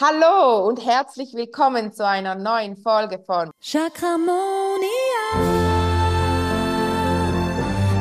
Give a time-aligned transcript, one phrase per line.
[0.00, 4.32] Hallo und herzlich willkommen zu einer neuen Folge von Chakramonia.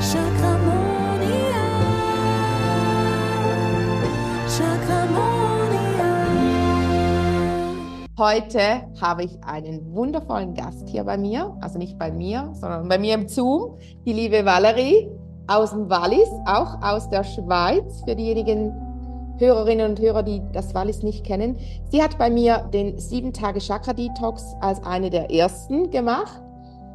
[0.01, 1.53] Chakramonia.
[4.57, 5.23] Chakramonia.
[8.17, 12.97] Heute habe ich einen wundervollen Gast hier bei mir, also nicht bei mir, sondern bei
[12.97, 15.11] mir im Zoom, die liebe Valerie
[15.45, 18.71] aus dem Wallis, auch aus der Schweiz, für diejenigen,
[19.43, 21.57] Hörerinnen und Hörer, die das Wallis nicht kennen.
[21.89, 26.41] Sie hat bei mir den 7-Tage-Chakra-Detox als eine der ersten gemacht.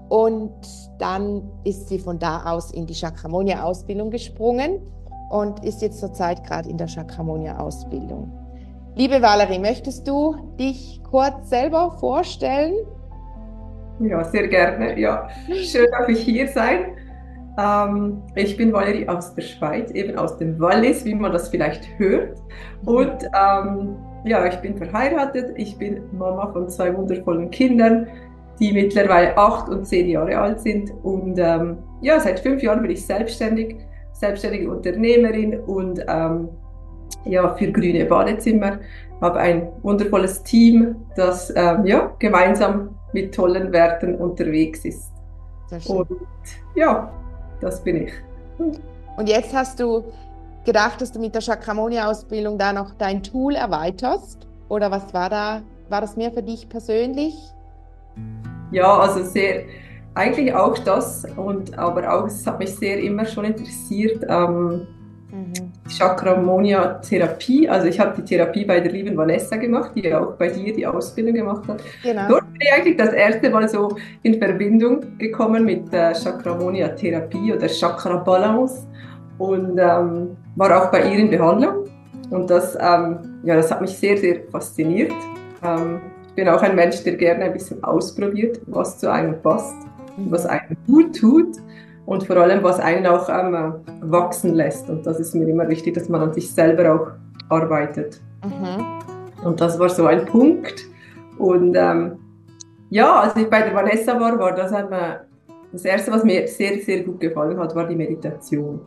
[0.09, 0.53] Und
[0.99, 4.81] dann ist sie von da aus in die Chakramonia-Ausbildung gesprungen
[5.31, 8.33] und ist jetzt zurzeit gerade in der Chakramonia-Ausbildung.
[8.95, 12.75] Liebe Valerie, möchtest du dich kurz selber vorstellen?
[14.01, 14.99] Ja, sehr gerne.
[14.99, 16.97] Ja, schön, dass ich hier sein.
[17.59, 21.89] Ähm, ich bin Valerie aus der Schweiz, eben aus dem Wallis, wie man das vielleicht
[21.99, 22.39] hört.
[22.85, 25.53] Und ähm, ja, ich bin verheiratet.
[25.57, 28.07] Ich bin Mama von zwei wundervollen Kindern,
[28.61, 30.93] die mittlerweile acht und zehn Jahre alt sind.
[31.03, 33.77] Und ähm, ja, seit fünf Jahren bin ich selbstständig,
[34.13, 36.49] selbstständige Unternehmerin und ähm,
[37.25, 38.79] ja, für grüne Badezimmer.
[39.21, 45.13] Habe ein wundervolles Team, das ähm, ja, gemeinsam mit tollen Werten unterwegs ist.
[45.89, 46.09] Und
[46.77, 47.13] ja,
[47.61, 48.13] das bin ich.
[49.17, 50.05] Und jetzt hast du
[50.65, 54.47] gedacht, dass du mit der Chakramonia-Ausbildung da noch dein Tool erweiterst?
[54.69, 55.63] Oder was war da?
[55.89, 57.35] War das mehr für dich persönlich?
[58.71, 59.65] Ja, also sehr,
[60.15, 64.87] eigentlich auch das und aber auch, es hat mich sehr immer schon interessiert, ähm,
[65.31, 65.73] mhm.
[65.89, 67.69] Chakramonia-Therapie.
[67.69, 70.87] Also ich habe die Therapie bei der lieben Vanessa gemacht, die auch bei dir die
[70.87, 71.83] Ausbildung gemacht hat.
[72.03, 72.29] Genau.
[72.29, 77.67] Dort bin ich eigentlich das erste Mal so in Verbindung gekommen mit äh, Chakramonia-Therapie oder
[77.69, 78.87] Chakra-Balance
[79.39, 81.87] und ähm, war auch bei ihr in Behandlung.
[82.31, 85.13] Und das, ähm, ja, das hat mich sehr, sehr fasziniert.
[85.65, 89.75] Ähm, ich bin auch ein Mensch, der gerne ein bisschen ausprobiert, was zu einem passt,
[90.17, 91.57] was einem gut tut
[92.09, 94.89] und vor allem, was einen auch ähm, wachsen lässt.
[94.89, 97.07] Und das ist mir immer wichtig, dass man an sich selber auch
[97.51, 98.19] arbeitet.
[98.43, 99.45] Mhm.
[99.45, 100.87] Und das war so ein Punkt.
[101.37, 102.17] Und ähm,
[102.89, 105.27] ja, als ich bei der Vanessa war, war das einmal
[105.71, 108.81] das Erste, was mir sehr, sehr gut gefallen hat, war die Meditation.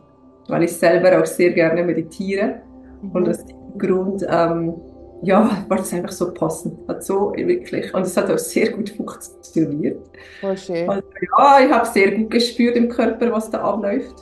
[0.48, 2.56] Weil ich selber auch sehr gerne meditiere.
[3.02, 3.10] Mhm.
[3.12, 4.74] Und aus diesem Grund ähm,
[5.22, 6.76] ja, war das einfach so passend.
[6.88, 9.98] Hat so wirklich, und es hat auch sehr gut funktioniert.
[10.40, 10.88] Voll schön.
[10.88, 11.02] Also,
[11.38, 14.16] ja, ich habe sehr gut gespürt im Körper, was da abläuft.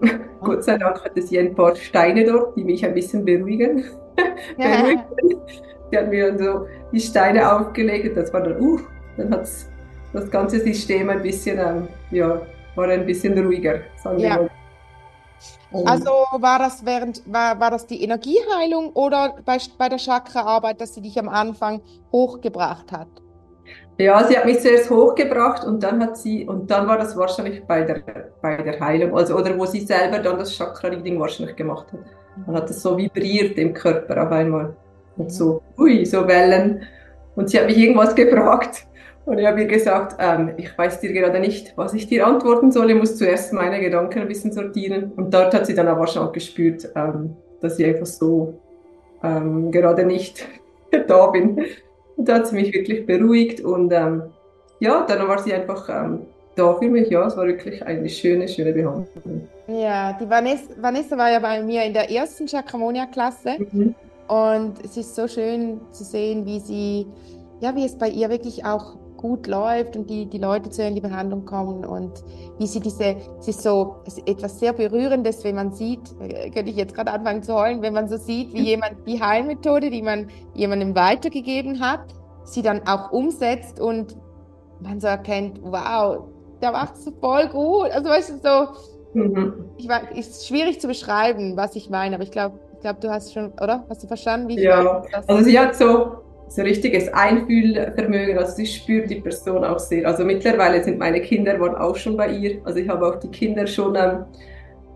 [0.00, 0.06] Oh.
[0.44, 3.84] Gott sei Dank hat es hier ein paar Steine dort, die mich ein bisschen beruhigen.
[4.56, 4.82] Ja.
[4.82, 5.40] beruhigen.
[5.90, 8.78] Die haben mir dann so die Steine aufgelegt, das war dann, uh,
[9.16, 9.48] dann hat
[10.12, 12.40] das ganze System ein bisschen, ähm, ja,
[12.76, 14.36] war ein bisschen ruhiger, sagen wir ja.
[14.36, 14.50] mal.
[15.84, 20.94] Also war das während, war, war das die Energieheilung oder bei, bei der Chakraarbeit, dass
[20.94, 21.80] sie dich am Anfang
[22.12, 23.08] hochgebracht hat?
[23.98, 27.64] Ja, sie hat mich zuerst hochgebracht und dann hat sie, und dann war das wahrscheinlich
[27.64, 28.02] bei der,
[28.42, 32.00] bei der Heilung, also, oder wo sie selber dann das Chakra-Reading wahrscheinlich gemacht hat.
[32.46, 34.76] Dann hat es so vibriert im Körper auf einmal.
[35.16, 36.82] Und so, ui, so Wellen.
[37.36, 38.84] Und sie hat mich irgendwas gefragt.
[39.26, 42.70] Und ich habe ihr gesagt, ähm, ich weiß dir gerade nicht, was ich dir antworten
[42.70, 42.90] soll.
[42.90, 45.12] Ich muss zuerst meine Gedanken ein bisschen sortieren.
[45.16, 48.60] Und dort hat sie dann aber schon gespürt, ähm, dass ich einfach so
[49.22, 50.46] ähm, gerade nicht
[51.08, 51.64] da bin.
[52.16, 53.62] Und da hat sie mich wirklich beruhigt.
[53.62, 54.24] Und ähm,
[54.80, 57.08] ja, dann war sie einfach ähm, da für mich.
[57.08, 59.48] Ja, es war wirklich eine schöne, schöne Behandlung.
[59.68, 63.56] Ja, die Vanessa, Vanessa war ja bei mir in der ersten Chakramonia-Klasse.
[63.72, 63.94] Mhm.
[64.28, 67.06] Und es ist so schön zu sehen, wie sie,
[67.60, 70.88] ja, wie es bei ihr wirklich auch gut läuft und die, die Leute zu ihr
[70.88, 72.22] in die Behandlung kommen und
[72.58, 76.76] wie sie diese, es ist so etwas sehr Berührendes, wenn man sieht, äh, könnte ich
[76.76, 80.28] jetzt gerade anfangen zu heulen, wenn man so sieht, wie jemand die Heilmethode, die man
[80.52, 82.02] jemandem weitergegeben hat,
[82.44, 84.14] sie dann auch umsetzt und
[84.80, 86.24] man so erkennt, wow,
[86.60, 87.92] der macht es voll gut.
[87.92, 88.34] Also weißt du,
[89.14, 89.54] so, mhm.
[89.78, 93.10] ich war, ist schwierig zu beschreiben, was ich meine, aber ich glaube, ich glaube, du
[93.10, 93.86] hast schon, oder?
[93.88, 98.54] Hast du verstanden, wie ich Ja, meine, also sie hat so so richtiges Einfühlvermögen, also
[98.54, 100.06] sie spürt die Person auch sehr.
[100.06, 103.28] Also mittlerweile sind meine Kinder waren auch schon bei ihr, also ich habe auch die
[103.28, 104.24] Kinder schon ähm,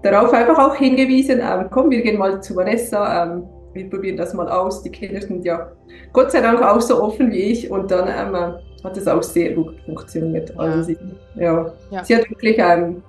[0.02, 4.34] darauf einfach auch hingewiesen, ähm, komm, wir gehen mal zu Vanessa, ähm, wir probieren das
[4.34, 4.82] mal aus.
[4.82, 5.70] Die Kinder sind ja
[6.12, 9.22] Gott sei Dank auch so offen wie ich und dann ähm, äh, hat es auch
[9.22, 10.58] sehr gut funktioniert.
[10.58, 10.98] Also sie,
[11.36, 11.72] ja.
[11.90, 12.04] ja.
[12.04, 13.02] sie hat wirklich ähm,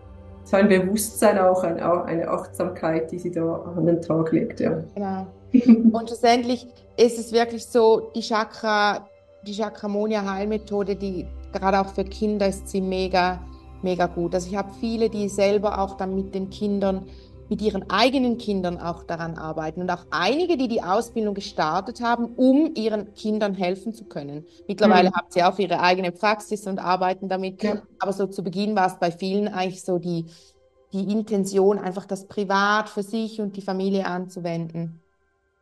[0.44, 4.60] so ein Bewusstsein auch, ein, auch eine Achtsamkeit, die sie da an den Tag legt.
[4.60, 4.80] Ja.
[4.96, 5.28] Genau.
[5.54, 6.68] Und schlussendlich
[6.98, 9.08] ist es wirklich so, die Chakra,
[9.46, 13.42] die Chakramonia-Heilmethode, die gerade auch für Kinder ist sie mega,
[13.82, 14.36] mega gut.
[14.36, 17.06] Also ich habe viele, die selber auch dann mit den Kindern
[17.50, 22.26] mit ihren eigenen Kindern auch daran arbeiten und auch einige, die die Ausbildung gestartet haben,
[22.36, 24.46] um ihren Kindern helfen zu können.
[24.68, 25.16] Mittlerweile mhm.
[25.16, 27.82] haben sie auch ihre eigene Praxis und arbeiten damit, ja.
[28.00, 30.28] aber so zu Beginn war es bei vielen eigentlich so die,
[30.94, 34.99] die Intention, einfach das privat für sich und die Familie anzuwenden.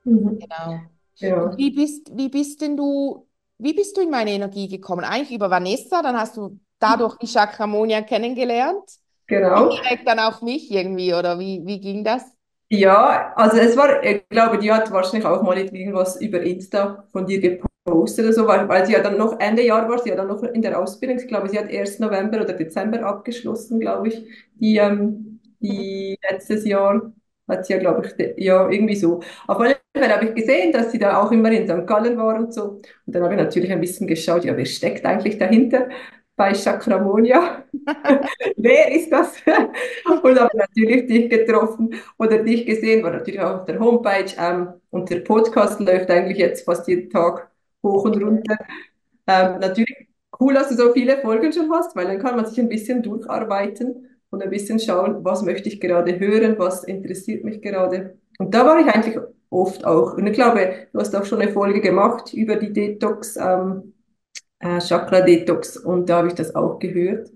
[0.07, 0.39] Mhm.
[0.39, 0.81] Genau.
[1.18, 1.57] Ja.
[1.57, 3.27] wie bist, wie bist denn du,
[3.57, 5.04] wie bist du in meine Energie gekommen?
[5.04, 8.83] Eigentlich über Vanessa, dann hast du dadurch die Chakramonia kennengelernt.
[9.27, 9.63] Genau.
[9.63, 12.24] Und direkt dann auch mich irgendwie, oder wie, wie ging das?
[12.69, 17.25] Ja, also es war, ich glaube, die hat wahrscheinlich auch mal irgendwas über Insta von
[17.25, 20.15] dir gepostet oder so, weil, weil sie ja dann noch Ende Jahr war, sie ja
[20.15, 21.18] dann noch in der Ausbildung.
[21.18, 24.24] Ich glaube, sie hat erst November oder Dezember abgeschlossen, glaube ich,
[24.56, 27.12] die, ähm, die letztes Jahr
[27.47, 29.21] hat sie ja, glaube ich, ja, irgendwie so.
[29.47, 31.88] Auf alle Fälle habe ich gesehen, dass sie da auch immer in St.
[31.88, 32.81] Gallen war und so.
[33.05, 35.89] Und dann habe ich natürlich ein bisschen geschaut, ja, wer steckt eigentlich dahinter?
[36.38, 37.63] bei Chakramonia.
[38.57, 39.35] Wer ist das?
[40.23, 44.69] und habe natürlich dich getroffen oder dich gesehen, war natürlich auch auf der Homepage ähm,
[44.91, 47.50] und der Podcast läuft eigentlich jetzt fast jeden Tag
[47.83, 48.57] hoch und runter.
[49.27, 50.07] Ähm, natürlich
[50.39, 53.01] cool, dass du so viele Folgen schon hast, weil dann kann man sich ein bisschen
[53.01, 58.18] durcharbeiten und ein bisschen schauen, was möchte ich gerade hören, was interessiert mich gerade.
[58.39, 59.18] Und da war ich eigentlich
[59.50, 60.13] oft auch.
[60.18, 63.38] Und ich glaube, du hast auch schon eine Folge gemacht über die Detox.
[63.38, 63.94] Ähm,
[64.59, 67.31] äh, Chakra Detox und da habe ich das auch gehört.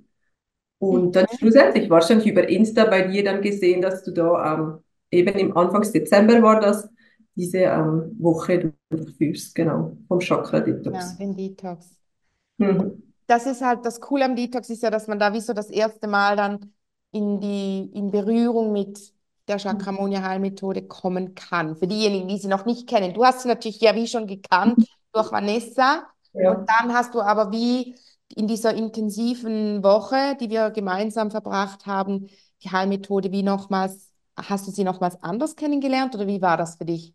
[0.79, 4.79] Und dann schlussendlich wahrscheinlich über Insta bei dir dann gesehen, dass du da ähm,
[5.11, 6.89] eben im Anfangs Dezember war das,
[7.35, 10.97] diese ähm, Woche durchführst, genau, vom Chakra Detox.
[10.97, 11.99] Ja, den Detox.
[12.57, 13.03] Mhm.
[13.27, 15.69] Das ist halt das Coole am Detox ist ja, dass man da wie so das
[15.69, 16.73] erste Mal dann
[17.11, 19.13] in die in Berührung mit
[19.47, 21.75] der Chakramonia Heilmethode kommen kann.
[21.75, 23.13] Für diejenigen, die sie noch nicht kennen.
[23.13, 26.03] Du hast sie natürlich ja wie schon gekannt durch Vanessa.
[26.33, 26.51] Ja.
[26.51, 27.95] Und dann hast du aber wie
[28.35, 32.29] in dieser intensiven Woche, die wir gemeinsam verbracht haben,
[32.63, 36.85] die Heilmethode wie nochmals, hast du sie nochmals anders kennengelernt oder wie war das für
[36.85, 37.13] dich?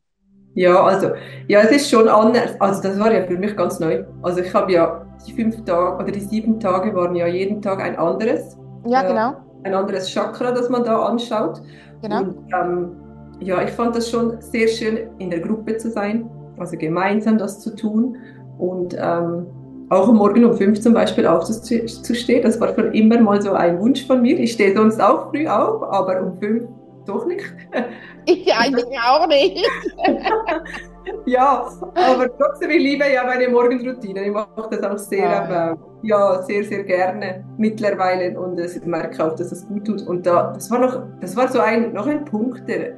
[0.54, 1.10] Ja, also,
[1.49, 2.58] ja, es ist schon anders.
[2.60, 4.04] Also, das war ja für mich ganz neu.
[4.22, 7.81] Also, ich habe ja die fünf Tage oder die sieben Tage waren ja jeden Tag
[7.81, 8.56] ein anderes.
[8.87, 9.45] Ja, äh, genau.
[9.66, 11.60] Ein anderes Chakra, das man da anschaut.
[12.00, 12.20] Genau.
[12.20, 12.92] Und, ähm,
[13.40, 17.58] ja, ich fand das schon sehr schön, in der Gruppe zu sein, also gemeinsam das
[17.58, 18.16] zu tun
[18.58, 19.46] und ähm,
[19.88, 23.80] auch am Morgen um fünf zum Beispiel aufzustehen, das war schon immer mal so ein
[23.80, 24.38] Wunsch von mir.
[24.38, 26.68] Ich stehe sonst auch früh auf, aber um fünf
[27.04, 27.44] doch nicht.
[28.28, 29.64] Ich eigentlich auch nicht.
[31.26, 34.26] ja, aber trotzdem, ich liebe ja meine Morgenroutine.
[34.26, 35.73] Ich mache das auch sehr, ja.
[35.73, 40.03] Äh, ja, sehr, sehr gerne mittlerweile und ich merke auch, dass es gut tut.
[40.03, 42.94] Und da, das war noch, das war so ein, noch ein Punkt, der,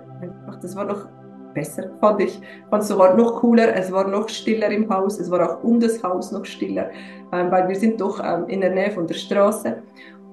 [0.60, 1.08] das war noch
[1.54, 2.40] besser, fand ich.
[2.70, 5.80] Fand es war noch cooler, es war noch stiller im Haus, es war auch um
[5.80, 6.90] das Haus noch stiller,
[7.32, 9.76] ähm, weil wir sind doch ähm, in der Nähe von der Straße.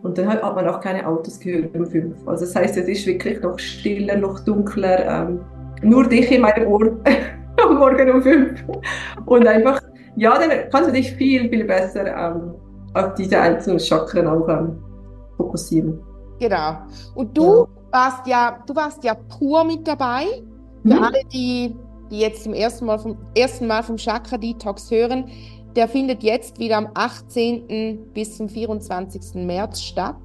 [0.04, 2.16] Und dann hat man auch keine Autos gehört um fünf.
[2.28, 5.39] Also das heißt, es ist wirklich noch stiller, noch dunkler, ähm,
[5.81, 6.92] nur dich in meinem Ohr
[7.79, 8.63] Morgen um fünf.
[9.25, 9.81] Und einfach,
[10.15, 12.53] ja, dann kannst du dich viel, viel besser ähm,
[12.94, 14.77] auf diese einzelnen Chakren auch ähm,
[15.38, 16.00] fokussieren.
[16.39, 16.77] Genau.
[17.15, 17.67] Und du ja.
[17.91, 20.25] warst ja, du warst ja pur mit dabei.
[20.83, 21.03] Für mhm.
[21.03, 21.75] alle, die,
[22.12, 25.25] die jetzt zum ersten Mal vom, ersten Mal vom Chakra Detox hören,
[25.75, 28.11] der findet jetzt wieder am 18.
[28.13, 29.45] bis zum 24.
[29.45, 30.15] März statt.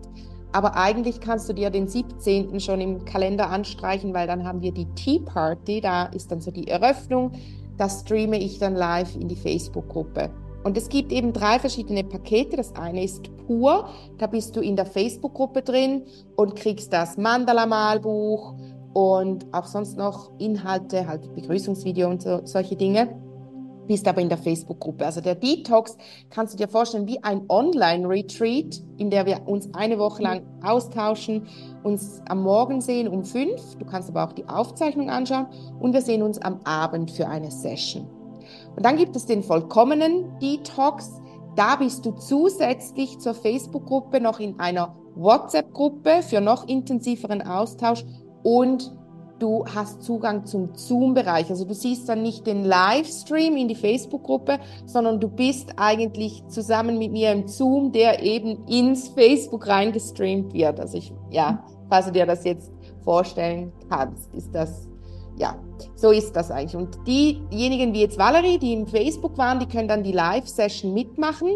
[0.52, 2.58] Aber eigentlich kannst du dir den 17.
[2.58, 5.80] schon im Kalender anstreichen, weil dann haben wir die Tea Party.
[5.80, 7.32] Da ist dann so die Eröffnung.
[7.76, 10.30] Das streame ich dann live in die Facebook-Gruppe.
[10.64, 12.56] Und es gibt eben drei verschiedene Pakete.
[12.56, 13.88] Das eine ist pur.
[14.18, 16.02] Da bist du in der Facebook-Gruppe drin
[16.36, 18.54] und kriegst das Mandala-Malbuch
[18.92, 23.08] und auch sonst noch Inhalte, halt Begrüßungsvideo und so, solche Dinge.
[23.90, 25.04] Bist aber in der Facebook-Gruppe.
[25.04, 25.98] Also der Detox
[26.30, 31.48] kannst du dir vorstellen wie ein Online-Retreat, in der wir uns eine Woche lang austauschen,
[31.82, 33.74] uns am Morgen sehen um fünf.
[33.80, 35.48] Du kannst aber auch die Aufzeichnung anschauen
[35.80, 38.06] und wir sehen uns am Abend für eine Session.
[38.76, 41.20] Und dann gibt es den vollkommenen Detox.
[41.56, 48.04] Da bist du zusätzlich zur Facebook-Gruppe noch in einer WhatsApp-Gruppe für noch intensiveren Austausch
[48.44, 48.96] und
[49.40, 51.50] du hast Zugang zum Zoom-Bereich.
[51.50, 56.98] Also du siehst dann nicht den Livestream in die Facebook-Gruppe, sondern du bist eigentlich zusammen
[56.98, 60.78] mit mir im Zoom, der eben ins Facebook reingestreamt wird.
[60.78, 62.70] Also ich, ja, falls du dir das jetzt
[63.02, 64.88] vorstellen kannst, ist das,
[65.36, 65.56] ja,
[65.96, 66.76] so ist das eigentlich.
[66.76, 71.48] Und diejenigen wie jetzt Valerie, die im Facebook waren, die können dann die Live-Session mitmachen,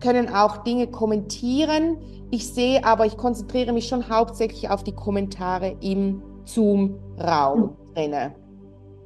[0.00, 1.96] können auch Dinge kommentieren,
[2.34, 6.22] ich sehe aber, ich konzentriere mich schon hauptsächlich auf die Kommentare im
[6.54, 8.34] Zoom-Raum drinne.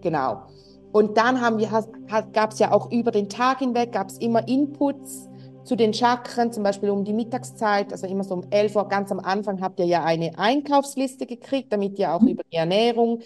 [0.02, 0.42] Genau.
[0.92, 1.68] Und dann haben wir,
[2.32, 5.28] gab es ja auch über den Tag hinweg, gab es immer Inputs
[5.64, 9.10] zu den Chakren, zum Beispiel um die Mittagszeit, also immer so um 11 Uhr, ganz
[9.10, 12.28] am Anfang habt ihr ja eine Einkaufsliste gekriegt, damit ihr auch mhm.
[12.28, 13.20] über die Ernährung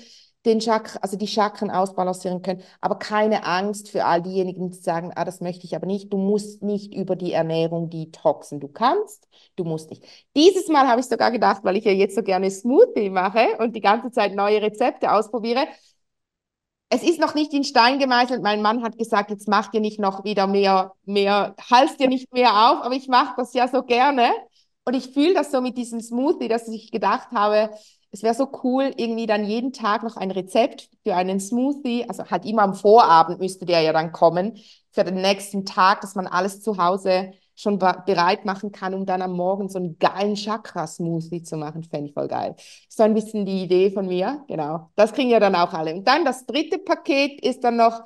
[0.46, 2.62] den Chakra, also die Chakren ausbalancieren können.
[2.80, 6.12] Aber keine Angst für all diejenigen, die sagen, ah, das möchte ich aber nicht.
[6.12, 8.60] Du musst nicht über die Ernährung detoxen.
[8.60, 10.02] Du kannst, du musst nicht.
[10.36, 13.76] Dieses Mal habe ich sogar gedacht, weil ich ja jetzt so gerne Smoothie mache und
[13.76, 15.66] die ganze Zeit neue Rezepte ausprobiere.
[16.88, 18.42] Es ist noch nicht in Stein gemeißelt.
[18.42, 22.32] Mein Mann hat gesagt, jetzt mach dir nicht noch wieder mehr, mehr, halst dir nicht
[22.32, 24.30] mehr auf, aber ich mache das ja so gerne.
[24.84, 27.70] Und ich fühle das so mit diesem Smoothie, dass ich gedacht habe,
[28.12, 32.24] es wäre so cool, irgendwie dann jeden Tag noch ein Rezept für einen Smoothie, also
[32.24, 34.58] halt immer am Vorabend müsste der ja dann kommen,
[34.92, 39.20] für den nächsten Tag, dass man alles zu Hause schon bereit machen kann, um dann
[39.22, 41.84] am Morgen so einen geilen Chakra-Smoothie zu machen.
[41.84, 42.56] Fände ich voll geil.
[42.88, 44.44] So ein bisschen die Idee von mir.
[44.48, 44.90] Genau.
[44.96, 45.94] Das kriegen ja dann auch alle.
[45.94, 48.02] Und dann das dritte Paket ist dann noch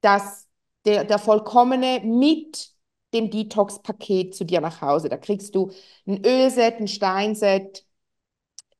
[0.00, 0.46] das,
[0.86, 2.70] der, der vollkommene mit
[3.12, 5.08] dem Detox-Paket zu dir nach Hause.
[5.08, 5.70] Da kriegst du
[6.06, 7.84] ein Ölset, ein Steinset,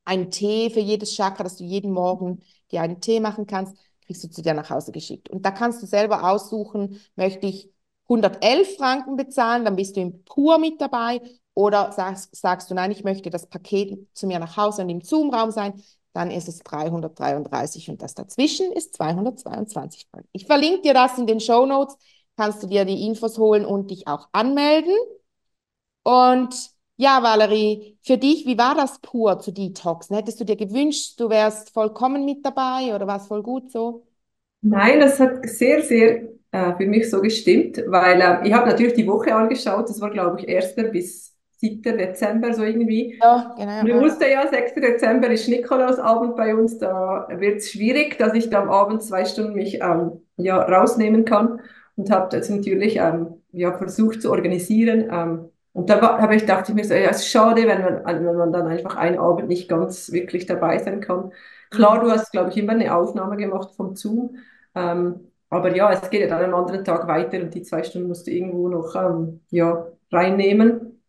[0.05, 4.23] ein Tee für jedes Chakra, dass du jeden Morgen dir einen Tee machen kannst, kriegst
[4.25, 5.31] du zu dir nach Hause geschickt.
[5.31, 7.71] Und da kannst du selber aussuchen, möchte ich
[8.09, 11.21] 111 Franken bezahlen, dann bist du im Pur mit dabei.
[11.55, 15.01] Oder sagst, sagst du, nein, ich möchte das Paket zu mir nach Hause und im
[15.01, 15.81] Zoom-Raum sein,
[16.13, 20.29] dann ist es 333 und das dazwischen ist 222 Franken.
[20.33, 21.97] Ich verlinke dir das in den Show Notes,
[22.37, 24.95] kannst du dir die Infos holen und dich auch anmelden.
[26.03, 30.17] Und ja, Valerie, für dich, wie war das pur zu detoxen?
[30.17, 34.07] Hättest du dir gewünscht, du wärst vollkommen mit dabei oder war es voll gut so?
[34.63, 36.23] Nein, das hat sehr, sehr
[36.53, 40.11] äh, für mich so gestimmt, weil äh, ich habe natürlich die Woche angeschaut, das war
[40.11, 40.91] glaube ich 1.
[40.91, 41.99] bis 7.
[41.99, 43.19] Dezember so irgendwie.
[43.21, 43.81] Ja, genau.
[43.81, 44.81] Und ich wusste ja, 6.
[44.81, 49.25] Dezember ist Nikolausabend bei uns, da wird es schwierig, dass ich da am Abend zwei
[49.25, 51.61] Stunden mich ähm, ja, rausnehmen kann
[51.97, 55.09] und habe das natürlich ähm, ja, versucht zu organisieren.
[55.11, 58.25] Ähm, und da habe ich, dachte ich mir so, ja, es ist schade, wenn man,
[58.25, 61.33] wenn man dann einfach einen Abend nicht ganz wirklich dabei sein kann.
[61.71, 64.37] Klar, du hast, glaube ich, immer eine Aufnahme gemacht vom Zoom.
[64.77, 68.07] Ähm, aber ja, es geht ja dann am anderen Tag weiter und die zwei Stunden
[68.07, 71.03] musst du irgendwo noch ähm, ja, reinnehmen.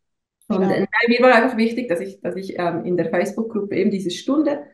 [0.48, 3.92] Und äh, mir war einfach wichtig, dass ich, dass ich ähm, in der Facebook-Gruppe eben
[3.92, 4.64] diese Stunde,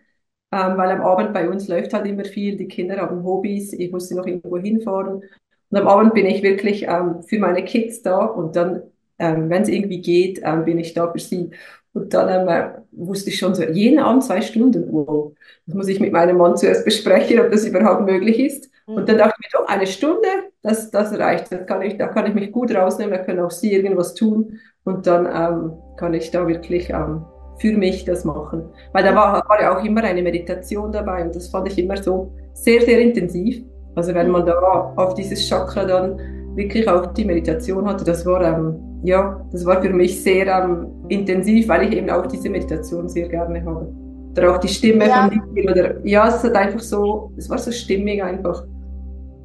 [0.53, 3.93] ähm, weil am Abend bei uns läuft halt immer viel, die Kinder haben Hobbys, ich
[3.93, 5.23] musste noch irgendwo hinfahren.
[5.71, 8.92] Und am Abend bin ich wirklich ähm, für meine Kids da und dann
[9.23, 11.51] ähm, wenn es irgendwie geht, ähm, bin ich da für sie.
[11.95, 15.33] Und dann ähm, wusste ich schon so, jeden Abend zwei Stunden, wow,
[15.67, 18.71] das muss ich mit meinem Mann zuerst besprechen, ob das überhaupt möglich ist.
[18.87, 18.95] Mhm.
[18.95, 20.29] Und dann dachte ich mir, doch, eine Stunde,
[20.63, 23.51] das, das reicht, das kann ich, da kann ich mich gut rausnehmen, da können auch
[23.51, 27.25] sie irgendwas tun und dann ähm, kann ich da wirklich ähm,
[27.59, 28.65] für mich das machen.
[28.93, 31.97] Weil da war, war ja auch immer eine Meditation dabei und das fand ich immer
[32.03, 33.63] so sehr, sehr intensiv.
[33.95, 36.19] Also wenn man da auf dieses Chakra dann
[36.57, 40.87] wirklich auch die Meditation hatte, das war ähm, ja, das war für mich sehr ähm,
[41.09, 43.93] intensiv, weil ich eben auch diese Meditation sehr gerne habe.
[44.33, 45.29] Oder auch die Stimme ja.
[45.29, 45.71] von dir.
[45.71, 48.65] Oder, ja, es hat einfach so, es war so stimmig einfach.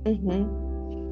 [0.05, 0.47] Mhm.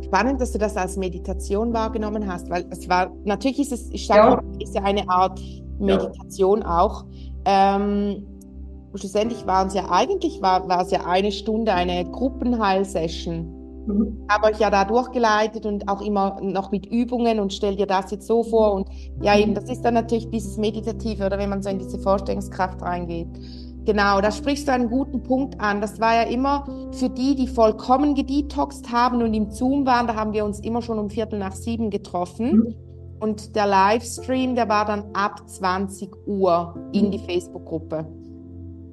[0.04, 4.06] Spannend, dass du das als Meditation wahrgenommen hast, weil es war, natürlich ist es, ich
[4.06, 4.64] sage, ja.
[4.64, 5.42] ist ja eine Art
[5.80, 6.80] Meditation ja.
[6.80, 7.06] auch.
[7.46, 8.24] Ähm,
[8.94, 13.55] schlussendlich waren es ja eigentlich, war, war es ja eine Stunde, eine Gruppenheil-Session
[13.86, 14.26] Mhm.
[14.30, 18.12] Habe euch ja da durchgeleitet und auch immer noch mit Übungen und stell dir das
[18.12, 18.74] jetzt so vor.
[18.74, 18.88] Und
[19.22, 22.82] ja, eben, das ist dann natürlich dieses Meditative oder wenn man so in diese Vorstellungskraft
[22.82, 23.30] reingeht.
[23.86, 25.80] Genau, da sprichst du einen guten Punkt an.
[25.80, 30.16] Das war ja immer für die, die vollkommen gedetoxt haben und im Zoom waren, da
[30.16, 32.58] haben wir uns immer schon um Viertel nach sieben getroffen.
[32.58, 32.76] Mhm.
[33.20, 38.06] Und der Livestream, der war dann ab 20 Uhr in die Facebook-Gruppe.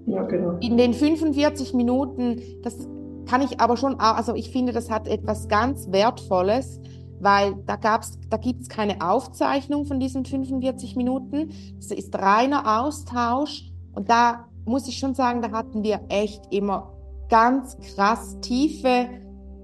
[0.07, 0.59] Ja, genau.
[0.61, 2.87] In den 45 Minuten, das
[3.27, 6.81] kann ich aber schon, also ich finde, das hat etwas ganz Wertvolles,
[7.21, 11.51] weil da gab's, da gibt es keine Aufzeichnung von diesen 45 Minuten.
[11.79, 16.93] Es ist reiner Austausch und da muss ich schon sagen, da hatten wir echt immer
[17.29, 19.09] ganz krass tiefe,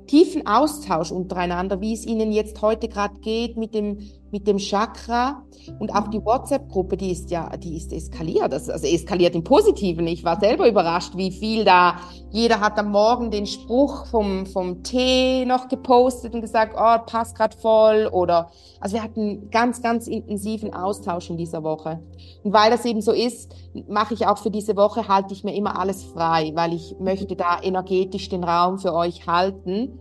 [0.06, 3.98] tiefen Austausch untereinander, wie es Ihnen jetzt heute gerade geht mit dem
[4.30, 5.42] mit dem Chakra
[5.78, 10.06] und auch die WhatsApp-Gruppe, die ist ja, die ist eskaliert, also eskaliert im Positiven.
[10.06, 11.96] Ich war selber überrascht, wie viel da,
[12.30, 17.36] jeder hat am Morgen den Spruch vom, vom Tee noch gepostet und gesagt, oh, passt
[17.36, 22.00] gerade voll oder, also wir hatten ganz, ganz intensiven Austausch in dieser Woche.
[22.42, 23.54] Und weil das eben so ist,
[23.88, 27.36] mache ich auch für diese Woche, halte ich mir immer alles frei, weil ich möchte
[27.36, 29.98] da energetisch den Raum für euch halten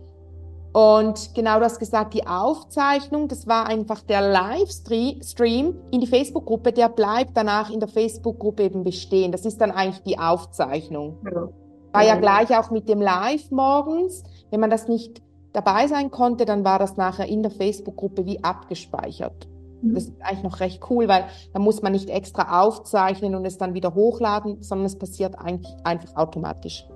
[0.72, 6.72] und genau, du hast gesagt, die Aufzeichnung, das war einfach der Livestream in die Facebook-Gruppe,
[6.72, 9.32] der bleibt danach in der Facebook-Gruppe eben bestehen.
[9.32, 11.18] Das ist dann eigentlich die Aufzeichnung.
[11.24, 11.48] Ja.
[11.92, 14.22] War ja gleich auch mit dem Live morgens.
[14.50, 15.22] Wenn man das nicht
[15.52, 19.48] dabei sein konnte, dann war das nachher in der Facebook-Gruppe wie abgespeichert.
[19.80, 19.94] Mhm.
[19.94, 23.56] Das ist eigentlich noch recht cool, weil da muss man nicht extra aufzeichnen und es
[23.56, 26.86] dann wieder hochladen, sondern es passiert eigentlich einfach automatisch.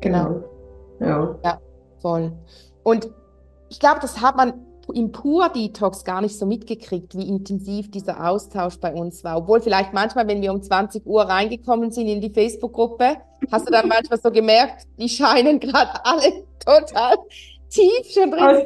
[0.00, 0.42] Genau.
[0.98, 1.00] genau.
[1.00, 1.38] Ja.
[1.44, 1.58] Ja,
[2.00, 2.32] voll.
[2.88, 3.10] Und
[3.68, 4.64] ich glaube, das hat man
[4.94, 9.36] im Pur-Detox gar nicht so mitgekriegt, wie intensiv dieser Austausch bei uns war.
[9.36, 13.18] Obwohl vielleicht manchmal, wenn wir um 20 Uhr reingekommen sind in die Facebook-Gruppe,
[13.52, 17.16] hast du dann manchmal so gemerkt, die scheinen gerade alle total
[17.68, 18.40] tief schon drin.
[18.40, 18.62] Also,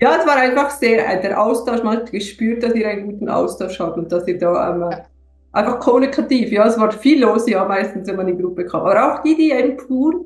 [0.00, 3.28] ja, es war einfach sehr, äh, der Austausch, man hat gespürt, dass ihr einen guten
[3.28, 5.04] Austausch habt und dass ihr da ähm, ja.
[5.52, 8.86] einfach kommunikativ, ja, es war viel los, ja, meistens, wenn man in die Gruppe kam.
[8.86, 10.24] Aber auch die, die eben pur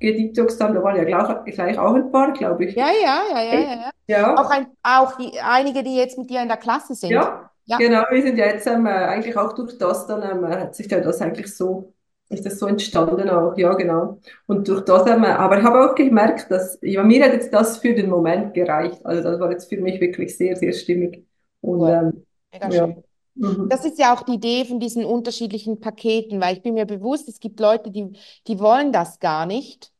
[0.00, 2.74] gedetoxt haben, da waren ja gleich, gleich auch ein paar, glaube ich.
[2.74, 3.90] Ja, ja, ja, ja, ja.
[4.06, 4.36] ja.
[4.36, 7.10] Auch, ein, auch die, einige, die jetzt mit dir in der Klasse sind.
[7.10, 7.76] Ja, ja.
[7.76, 11.00] genau, wir sind ja jetzt ähm, eigentlich auch durch das dann, ähm, hat sich ja
[11.00, 11.92] das eigentlich so
[12.30, 14.20] ist das so entstanden auch, ja genau.
[14.46, 17.52] Und durch das haben wir, aber ich habe auch gemerkt, dass, ja, mir hat jetzt
[17.52, 19.04] das für den Moment gereicht.
[19.04, 21.26] Also das war jetzt für mich wirklich sehr, sehr stimmig.
[21.60, 22.86] Und, ähm, Mega ja.
[22.86, 23.04] schön.
[23.34, 23.68] Mhm.
[23.68, 27.28] Das ist ja auch die Idee von diesen unterschiedlichen Paketen, weil ich bin mir bewusst,
[27.28, 29.92] es gibt Leute, die, die wollen das gar nicht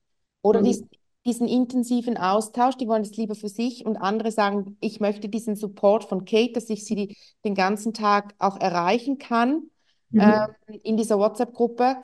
[0.43, 0.65] oder mhm.
[0.65, 0.91] diesen,
[1.25, 5.57] diesen intensiven Austausch, die wollen das lieber für sich und andere sagen, ich möchte diesen
[5.57, 9.71] Support von Kate, dass ich sie die, den ganzen Tag auch erreichen kann
[10.11, 10.21] mhm.
[10.21, 11.97] ähm, in dieser WhatsApp-Gruppe.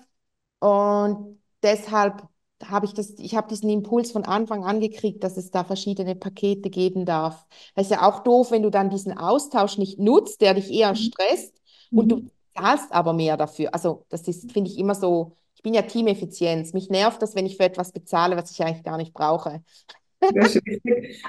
[0.58, 2.22] Und deshalb
[2.64, 6.14] habe ich das, ich habe diesen Impuls von Anfang an gekriegt, dass es da verschiedene
[6.14, 7.46] Pakete geben darf.
[7.74, 10.90] Das ist ja auch doof, wenn du dann diesen Austausch nicht nutzt, der dich eher
[10.90, 10.96] mhm.
[10.96, 11.54] stresst
[11.90, 11.98] mhm.
[11.98, 12.30] und du mhm.
[12.56, 13.74] zahlst aber mehr dafür.
[13.74, 16.72] Also das ist, finde ich, immer so, ich bin ja Teameffizienz.
[16.72, 19.62] Mich nervt das, wenn ich für etwas bezahle, was ich eigentlich gar nicht brauche.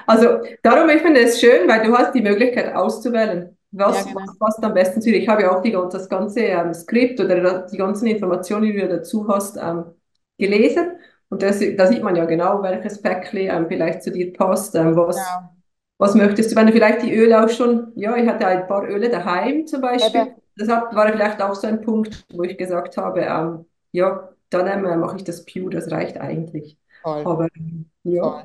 [0.06, 3.56] Also darum, ich finde es schön, weil du hast die Möglichkeit auszuwählen.
[3.70, 4.20] Was, ja, genau.
[4.20, 5.18] was passt am besten zu dir?
[5.18, 8.88] Ich habe ja auch die, das ganze ähm, Skript oder die ganzen Informationen, die du
[8.88, 9.84] dazu hast, ähm,
[10.38, 10.98] gelesen.
[11.30, 14.74] Und das, da sieht man ja genau, welches Päckchen ähm, vielleicht zu dir passt.
[14.74, 15.50] Ähm, was, genau.
[15.98, 18.88] was möchtest du, wenn du vielleicht die Öle auch schon, ja, ich hatte ein paar
[18.88, 20.20] Öle daheim zum Beispiel.
[20.20, 24.28] Ja, das hat, war vielleicht auch so ein Punkt, wo ich gesagt habe, ähm, ja,
[24.50, 26.78] dann ähm, mache ich das Pure, das reicht eigentlich.
[27.02, 27.22] Voll.
[27.24, 27.48] Aber
[28.04, 28.44] ja.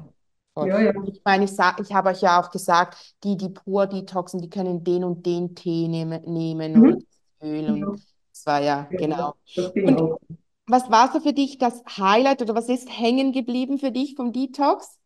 [0.53, 0.67] Voll.
[0.67, 0.91] Ja, ja.
[1.07, 4.83] Ich meine, ich, ich habe euch ja auch gesagt, die, die pur detoxen, die können
[4.83, 6.83] den und den Tee nehmen, nehmen mhm.
[6.83, 7.05] und
[7.41, 7.69] Öl.
[7.71, 7.87] Und ja.
[8.31, 9.33] das war ja, genau.
[9.55, 10.19] Und
[10.67, 14.31] was war so für dich das Highlight oder was ist hängen geblieben für dich vom
[14.31, 14.99] Detox?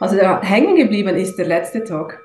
[0.00, 2.20] Also der hängen geblieben ist der letzte Tag.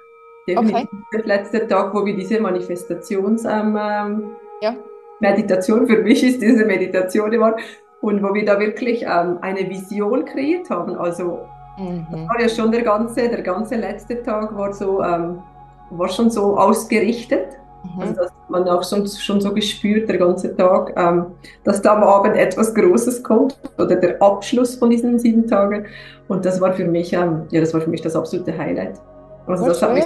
[0.47, 0.88] Definitiv okay.
[1.13, 4.76] der letzte Tag, wo wir diese Manifestations ähm, ähm, ja.
[5.19, 7.56] Meditation, für mich ist diese Meditation immer,
[8.02, 10.95] und wo wir da wirklich ähm, eine Vision kreiert haben.
[10.95, 11.45] Also
[11.78, 12.06] Mhm.
[12.12, 15.41] Das war ja schon der ganze, der ganze letzte Tag war so, ähm,
[15.89, 17.58] war schon so ausgerichtet.
[17.84, 18.02] Mhm.
[18.02, 21.28] Also, dass man auch schon, schon so gespürt, der ganze Tag, ähm,
[21.63, 25.86] dass da am Abend etwas Großes kommt oder der Abschluss von diesen sieben Tagen.
[26.28, 29.00] Und das war für mich, ähm, ja, das war für mich das absolute Highlight.
[29.48, 30.06] Also, das hat mich,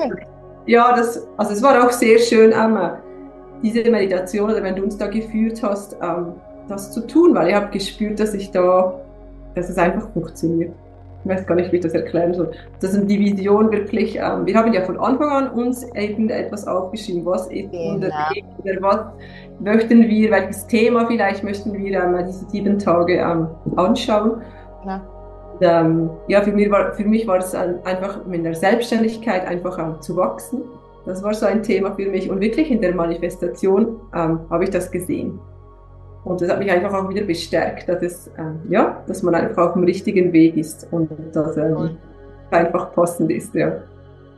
[0.65, 2.77] ja, das, also es war auch sehr schön, ähm,
[3.61, 6.33] diese Meditation oder wenn du uns da geführt hast, ähm,
[6.67, 8.99] das zu tun, weil ich habe gespürt, dass ich da,
[9.53, 10.71] dass es einfach funktioniert
[11.25, 12.51] ich weiß gar nicht, wie ich das erklären soll.
[12.81, 17.25] Das ist die Vision wirklich, ähm, wir haben ja von Anfang an uns irgendetwas aufgeschrieben,
[17.25, 17.95] was ist genau.
[17.95, 18.09] unser
[18.59, 18.99] oder was
[19.59, 24.41] möchten wir, welches Thema vielleicht möchten wir ähm, diese sieben Tage ähm, anschauen.
[24.85, 25.01] Ja.
[25.53, 29.79] Und, ähm, ja, für mich, war, für mich war es einfach mit der Selbstständigkeit einfach
[29.79, 30.61] ähm, zu wachsen.
[31.05, 34.69] Das war so ein Thema für mich und wirklich in der Manifestation ähm, habe ich
[34.69, 35.39] das gesehen.
[36.25, 39.69] Und das hat mich einfach auch wieder bestärkt, dass es, ähm, ja, dass man einfach
[39.69, 41.97] auf dem richtigen Weg ist und dass ähm,
[42.49, 43.73] einfach passend ist, ja.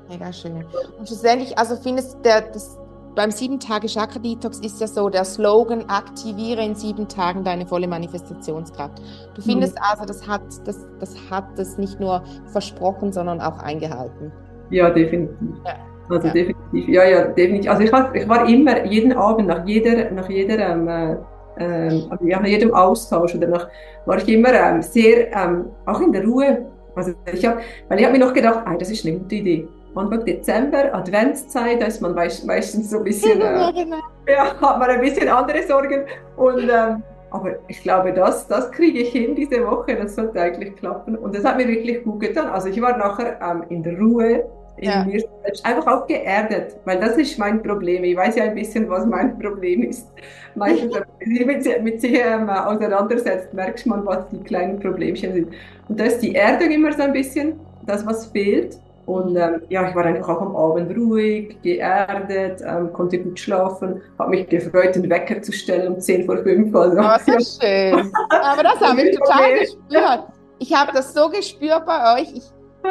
[0.09, 0.65] Mega schön.
[0.99, 2.77] Und schlussendlich, also findest du, das,
[3.15, 7.65] beim sieben Tage Chakra Detox ist ja so der Slogan, aktiviere in sieben Tagen deine
[7.65, 9.01] volle Manifestationskraft.
[9.35, 9.81] Du findest mhm.
[9.89, 12.21] also, das hat das, das hat das nicht nur
[12.51, 14.31] versprochen, sondern auch eingehalten.
[14.69, 15.37] Ja, definitiv.
[15.65, 15.75] Ja.
[16.09, 16.33] Also ja.
[16.33, 17.71] definitiv, ja, ja, definitiv.
[17.71, 21.17] Also ich war, ich war immer jeden Abend nach jeder, nach jeder ähm,
[21.59, 23.67] äh, ähm, also nach jedem Austausch oder nach,
[24.05, 26.65] war ich immer ähm, sehr, ähm, auch in der Ruhe.
[26.95, 29.67] Also ich hab, weil ich habe mir noch gedacht, ah, das ist eine gute Idee.
[29.95, 33.97] Anfang Dezember, Adventszeit, da ist man meistens so ein bisschen, äh, genau.
[34.27, 36.05] ja, hat man ein bisschen andere Sorgen.
[36.35, 40.75] Und, ähm, aber ich glaube, das, das kriege ich hin diese Woche, das sollte eigentlich
[40.75, 41.17] klappen.
[41.17, 42.47] Und das hat mir wirklich gut getan.
[42.47, 44.45] Also ich war nachher ähm, in der Ruhe,
[44.77, 45.03] in ja.
[45.03, 48.03] mir selbst einfach auch geerdet, weil das ist mein Problem.
[48.03, 50.07] Ich weiß ja ein bisschen, was mein Problem ist.
[50.55, 55.53] Meistens, wenn man sich mit sich ähm, auseinandersetzt, merkt man, was die kleinen Problemchen sind.
[55.89, 58.77] Und da ist die Erdung immer so ein bisschen das, was fehlt.
[59.07, 64.01] Und ähm, ja, ich war einfach auch am Abend ruhig, geerdet, ähm, konnte gut schlafen,
[64.19, 66.75] habe mich gefreut, den Wecker zu stellen um 10 vor 5.
[66.75, 68.11] Also, oh, sehr schön.
[68.29, 70.23] Aber das habe ich total gespürt.
[70.59, 72.33] Ich habe das so gespürt bei euch.
[72.35, 72.43] Ich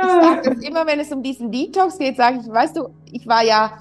[0.02, 3.26] ich sage das immer, wenn es um diesen Detox geht, sage ich, weißt du, ich
[3.26, 3.78] war ja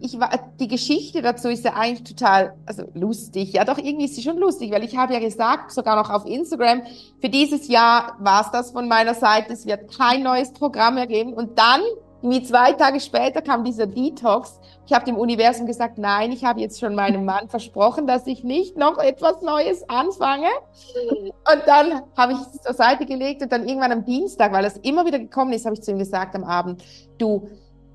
[0.00, 3.52] ich war, die Geschichte dazu ist ja eigentlich total, also lustig.
[3.52, 6.26] Ja, doch irgendwie ist sie schon lustig, weil ich habe ja gesagt, sogar noch auf
[6.26, 6.82] Instagram,
[7.20, 9.52] für dieses Jahr war es das von meiner Seite.
[9.52, 11.32] Es wird kein neues Programm mehr geben.
[11.32, 11.80] Und dann,
[12.22, 14.60] wie zwei Tage später, kam dieser Detox.
[14.86, 18.44] Ich habe dem Universum gesagt, nein, ich habe jetzt schon meinem Mann versprochen, dass ich
[18.44, 20.48] nicht noch etwas Neues anfange.
[21.52, 24.76] Und dann habe ich es zur Seite gelegt und dann irgendwann am Dienstag, weil es
[24.78, 26.82] immer wieder gekommen ist, habe ich zu ihm gesagt am Abend,
[27.18, 27.48] du,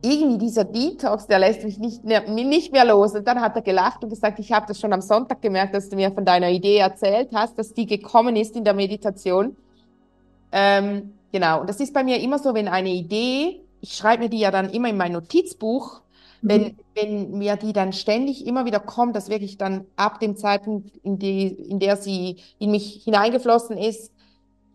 [0.05, 3.15] irgendwie dieser Detox, der lässt mich nicht mehr, nicht mehr los.
[3.15, 5.89] Und dann hat er gelacht und gesagt, ich habe das schon am Sonntag gemerkt, dass
[5.89, 9.55] du mir von deiner Idee erzählt hast, dass die gekommen ist in der Meditation.
[10.51, 14.29] Ähm, genau, und das ist bei mir immer so, wenn eine Idee, ich schreibe mir
[14.29, 16.01] die ja dann immer in mein Notizbuch,
[16.41, 16.49] mhm.
[16.49, 20.89] wenn, wenn mir die dann ständig immer wieder kommt, dass wirklich dann ab dem Zeitpunkt,
[21.03, 24.11] in, die, in der sie in mich hineingeflossen ist,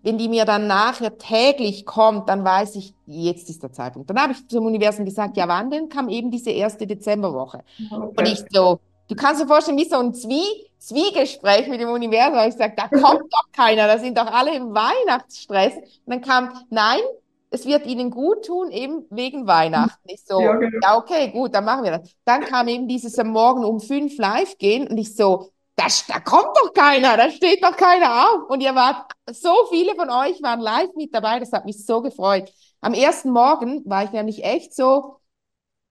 [0.03, 4.09] wenn die mir dann nachher täglich kommt, dann weiß ich, jetzt ist der Zeitpunkt.
[4.09, 7.65] Dann habe ich zum Universum gesagt, ja, wann denn kam eben diese erste Dezemberwoche?
[7.91, 8.15] Okay.
[8.17, 12.49] Und ich so, du kannst dir vorstellen, wie so ein Zwie Zwiegespräch mit dem Universum.
[12.49, 15.75] Ich sage, da kommt doch keiner, da sind doch alle im Weihnachtsstress.
[15.75, 17.01] Und dann kam, nein,
[17.51, 20.09] es wird ihnen gut tun, eben wegen Weihnachten.
[20.09, 20.79] Ich so, ja, genau.
[20.83, 22.17] ja okay, gut, dann machen wir das.
[22.25, 26.21] Dann kam eben dieses am Morgen um fünf live gehen und ich so, das, da
[26.21, 28.51] kommt doch keiner, da steht doch keiner auf.
[28.51, 32.03] Und ihr wart, so viele von euch waren live mit dabei, das hat mich so
[32.03, 32.53] gefreut.
[32.81, 35.17] Am ersten Morgen war ich nämlich echt so,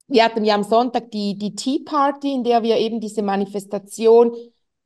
[0.07, 4.35] wir hatten ja am Sonntag die, die Tea Party, in der wir eben diese Manifestation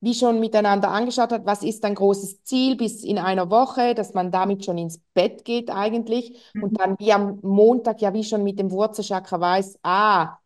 [0.03, 4.13] wie schon miteinander angeschaut hat, was ist ein großes Ziel bis in einer Woche, dass
[4.13, 6.63] man damit schon ins Bett geht eigentlich mhm.
[6.63, 10.37] und dann wie am Montag ja wie schon mit dem Wurzelchakra weiß, ah,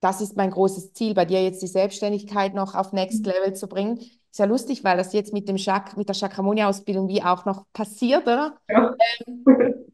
[0.00, 3.32] das ist mein großes Ziel, bei dir jetzt die Selbstständigkeit noch auf Next mhm.
[3.32, 3.98] Level zu bringen.
[3.98, 7.66] Ist ja lustig, weil das jetzt mit, dem Chak mit der Chakramonia-Ausbildung wie auch noch
[7.72, 8.56] passiert, oder?
[8.68, 8.96] Ja.
[9.28, 9.84] Ähm,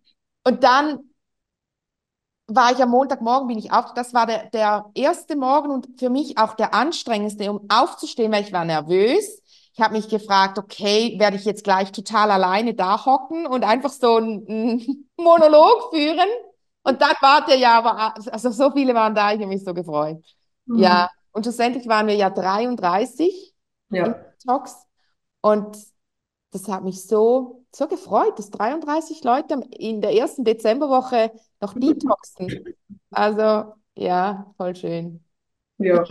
[0.46, 1.09] und dann
[2.54, 6.10] war ich am Montagmorgen, bin ich auf, das war der, der erste Morgen und für
[6.10, 9.42] mich auch der anstrengendste, um aufzustehen, weil ich war nervös.
[9.72, 13.90] Ich habe mich gefragt, okay, werde ich jetzt gleich total alleine da hocken und einfach
[13.90, 16.28] so einen Monolog führen?
[16.82, 19.74] Und dann war der ja, aber, also so viele waren da, ich habe mich so
[19.74, 20.24] gefreut.
[20.66, 20.78] Mhm.
[20.78, 23.54] Ja, und schlussendlich waren wir ja 33
[23.90, 24.14] ja.
[24.44, 24.76] Talks.
[25.42, 25.76] Und
[26.52, 32.76] das hat mich so, so gefreut, dass 33 Leute in der ersten Dezemberwoche noch detoxen.
[33.10, 35.24] Also, ja, voll schön.
[35.78, 36.04] Ja.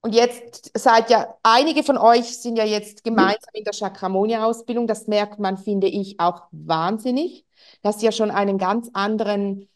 [0.00, 4.86] Und jetzt seid ja, einige von euch sind ja jetzt gemeinsam in der Chakramonia-Ausbildung.
[4.86, 7.44] Das merkt man, finde ich, auch wahnsinnig,
[7.82, 9.68] dass ihr schon einen ganz anderen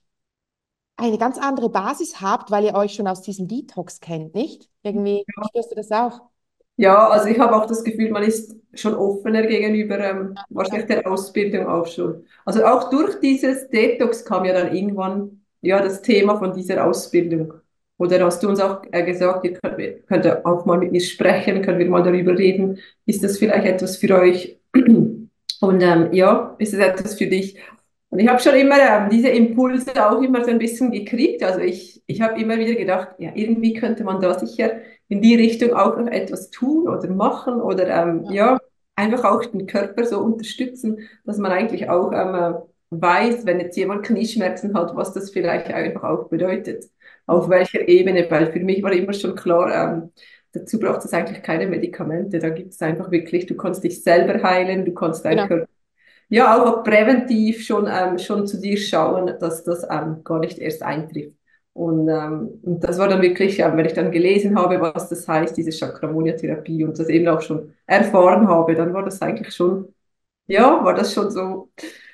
[0.97, 4.69] eine ganz andere Basis habt, weil ihr euch schon aus diesem Detox kennt, nicht?
[4.83, 5.45] Irgendwie ja.
[5.49, 6.21] spürst du das auch?
[6.77, 11.07] Ja, also ich habe auch das Gefühl, man ist schon offener gegenüber ähm, wahrscheinlich der
[11.11, 12.25] Ausbildung auch schon.
[12.45, 17.53] Also auch durch dieses Detox kam ja dann irgendwann ja das Thema von dieser Ausbildung.
[17.99, 21.63] Oder hast du uns auch äh, gesagt, ihr könnt, könnt auch mal mit mir sprechen,
[21.63, 22.79] können wir mal darüber reden.
[23.07, 24.59] Ist das vielleicht etwas für euch?
[24.75, 27.59] Und ähm, ja, ist es etwas für dich?
[28.11, 31.43] Und ich habe schon immer ähm, diese Impulse auch immer so ein bisschen gekriegt.
[31.43, 34.73] Also ich, ich habe immer wieder gedacht, ja, irgendwie könnte man da sicher
[35.09, 38.53] in die Richtung auch noch etwas tun oder machen oder ähm, ja.
[38.53, 38.59] ja
[38.95, 42.57] einfach auch den Körper so unterstützen, dass man eigentlich auch ähm,
[42.91, 46.85] weiß, wenn jetzt jemand Knieschmerzen hat, was das vielleicht einfach auch bedeutet.
[47.27, 50.13] Auf welcher Ebene, weil für mich war immer schon klar, ähm,
[50.53, 52.39] dazu braucht es eigentlich keine Medikamente.
[52.39, 55.49] Da gibt es einfach wirklich, du kannst dich selber heilen, du kannst deinen genau.
[55.49, 55.73] Körper
[56.33, 60.83] ja auch präventiv schon, ähm, schon zu dir schauen, dass das ähm, gar nicht erst
[60.83, 61.37] eintrifft.
[61.75, 65.27] Und, ähm, und das war dann wirklich, ähm, wenn ich dann gelesen habe, was das
[65.27, 69.95] heißt, diese Chakramonia-Therapie und das eben auch schon erfahren habe, dann war das eigentlich schon,
[70.47, 71.71] ja, war das schon so,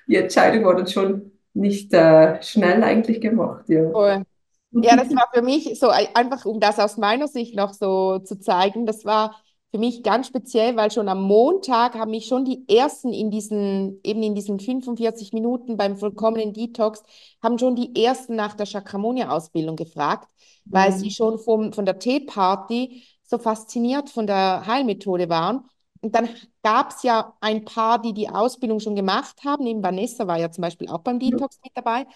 [0.06, 3.68] die Entscheidung war dann schon nicht äh, schnell eigentlich gemacht.
[3.68, 3.82] Ja.
[3.82, 4.22] Cool.
[4.70, 8.38] Ja, das war für mich so einfach, um das aus meiner Sicht noch so zu
[8.38, 9.34] zeigen, das war
[9.70, 14.00] für mich ganz speziell, weil schon am Montag haben mich schon die ersten in diesen,
[14.02, 17.02] eben in diesen 45 Minuten beim vollkommenen Detox,
[17.42, 20.28] haben schon die ersten nach der Chakramonia-Ausbildung gefragt,
[20.64, 20.96] weil mhm.
[20.96, 25.68] sie schon vom, von der Teeparty so fasziniert von der Heilmethode waren.
[26.00, 26.28] Und dann
[26.62, 29.64] gab es ja ein paar, die die Ausbildung schon gemacht haben.
[29.64, 32.06] Neben Vanessa war ja zum Beispiel auch beim Detox mit dabei.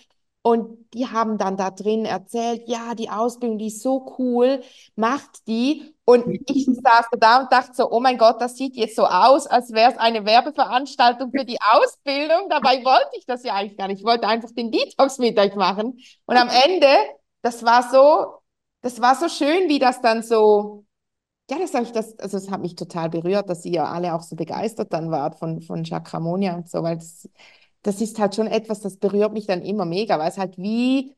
[0.45, 4.63] Und die haben dann da drin erzählt, ja, die Ausbildung, die ist so cool,
[4.97, 5.95] macht die.
[6.05, 9.47] Und ich saß da und dachte so, oh mein Gott, das sieht jetzt so aus,
[9.47, 12.49] als wäre es eine Werbeveranstaltung für die Ausbildung.
[12.51, 14.01] Dabei wollte ich das ja eigentlich gar nicht.
[14.01, 15.99] Ich wollte einfach den Detox mit euch machen.
[16.27, 16.89] Und am Ende,
[17.43, 18.43] das war so,
[18.81, 20.85] das war so schön, wie das dann so,
[21.51, 24.23] ja, das habe ich das, also es hat mich total berührt, dass ihr alle auch
[24.23, 27.29] so begeistert dann wart von, von Chakramonia und so, weil das,
[27.83, 31.15] das ist halt schon etwas, das berührt mich dann immer mega, weil es halt wie,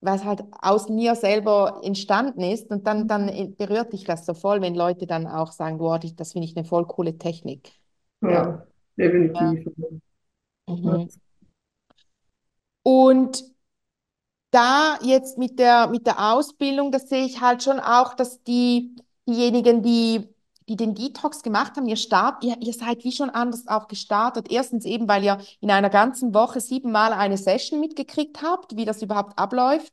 [0.00, 2.70] was halt aus mir selber entstanden ist.
[2.70, 6.32] Und dann, dann berührt dich das so voll, wenn Leute dann auch sagen, wow, das
[6.32, 7.72] finde ich eine voll coole Technik.
[8.20, 8.66] Ja, ja.
[8.96, 9.66] definitiv.
[10.66, 10.74] Ja.
[10.74, 11.08] Mhm.
[12.84, 13.44] Und
[14.50, 18.94] da jetzt mit der, mit der Ausbildung, das sehe ich halt schon auch, dass die,
[19.26, 20.31] diejenigen, die,
[20.68, 24.50] die den Detox gemacht haben, ihr Start, ihr, ihr seid wie schon anders auch gestartet.
[24.50, 29.02] Erstens eben, weil ihr in einer ganzen Woche siebenmal eine Session mitgekriegt habt, wie das
[29.02, 29.92] überhaupt abläuft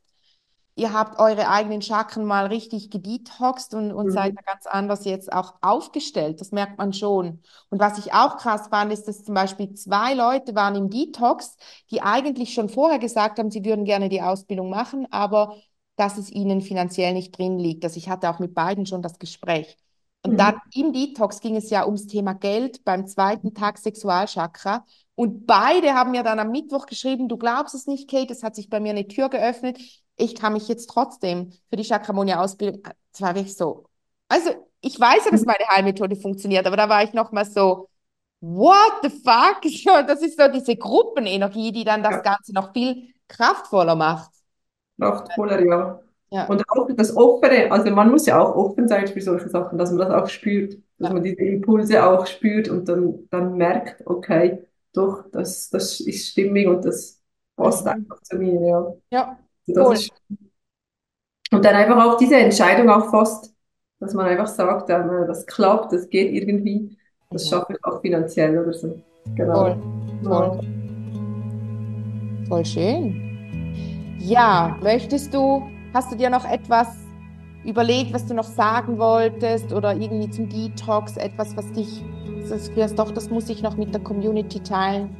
[0.80, 4.10] ihr habt eure eigenen Chakren mal richtig gedetoxed und, und mhm.
[4.12, 6.40] seid da ganz anders jetzt auch aufgestellt.
[6.40, 7.42] Das merkt man schon.
[7.68, 11.56] Und was ich auch krass fand, ist, dass zum Beispiel zwei Leute waren im Detox,
[11.90, 15.56] die eigentlich schon vorher gesagt haben, sie würden gerne die Ausbildung machen, aber
[15.96, 17.84] dass es ihnen finanziell nicht drin liegt.
[17.84, 19.76] Also ich hatte auch mit beiden schon das Gespräch.
[20.22, 20.36] Und mhm.
[20.36, 24.84] dann im Detox ging es ja ums Thema Geld beim zweiten Tag Sexualchakra.
[25.14, 28.54] Und beide haben mir dann am Mittwoch geschrieben, du glaubst es nicht, Kate, es hat
[28.54, 29.78] sich bei mir eine Tür geöffnet
[30.20, 33.86] ich kann mich jetzt trotzdem für die Chakramonia-Ausbildung, das war wirklich so,
[34.28, 37.88] also ich weiß ja, dass meine Heilmethode funktioniert, aber da war ich noch mal so,
[38.40, 39.60] what the fuck?
[40.06, 42.22] Das ist so diese Gruppenenergie, die dann das.
[42.22, 44.30] Ganze noch viel kraftvoller macht.
[44.98, 46.00] Kraftvoller, ja.
[46.30, 46.46] Ja.
[46.46, 49.90] Und auch das Offene, also man muss ja auch offen sein für solche Sachen, dass
[49.90, 51.14] man das auch spürt, dass ja.
[51.14, 54.62] man diese Impulse auch spürt und dann, dann merkt, okay,
[54.92, 57.20] doch, das, das ist stimmig und das
[57.56, 57.92] passt mhm.
[57.92, 58.94] einfach zu mir, ja.
[59.10, 59.38] Ja,
[59.76, 59.94] Cool.
[59.94, 60.10] Ist,
[61.52, 63.54] und dann einfach auch diese Entscheidung auch fast,
[63.98, 66.96] dass man einfach sagt, das klappt, das geht irgendwie,
[67.30, 69.00] das schaffe ich auch finanziell oder so.
[69.36, 69.76] Genau.
[70.22, 70.60] Voll, voll.
[72.48, 74.16] Voll schön.
[74.18, 75.62] Ja, möchtest du,
[75.94, 76.88] hast du dir noch etwas
[77.64, 82.02] überlegt, was du noch sagen wolltest oder irgendwie zum Detox etwas, was dich,
[82.48, 85.10] das, doch, das muss ich noch mit der Community teilen?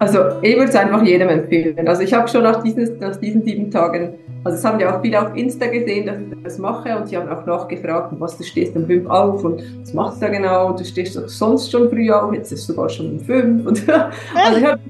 [0.00, 1.88] Also ich würde es einfach jedem empfehlen.
[1.88, 5.02] Also ich habe schon nach diesen, nach diesen sieben Tagen, also es haben ja auch
[5.02, 8.44] viele auf Insta gesehen, dass ich das mache und sie haben auch nachgefragt, was du
[8.44, 10.72] stehst um fünf auf und was machst du da genau?
[10.72, 13.66] Du stehst doch sonst schon früh auf, jetzt ist es sogar schon um fünf.
[13.66, 13.88] Und
[14.34, 14.80] also ich habe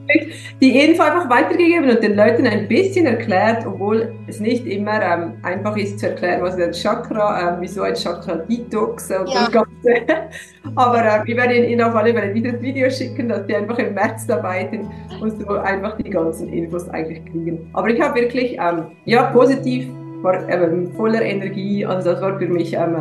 [0.60, 5.32] die Info einfach weitergegeben und den Leuten ein bisschen erklärt, obwohl es nicht immer ähm,
[5.42, 9.40] einfach ist zu erklären, was ist ein Chakra, ähm, wieso ein Chakra-Detox und ja.
[9.40, 9.68] das Ganze.
[10.76, 13.94] Aber äh, wir werden Ihnen auf alle Fälle dieses Video schicken, dass Sie einfach im
[13.94, 17.68] März dabei sind und so einfach die ganzen Infos eigentlich kriegen.
[17.72, 19.88] Aber ich habe wirklich, ähm, ja, positiv,
[20.22, 22.96] war ähm, voller Energie, also das war für mich, ähm,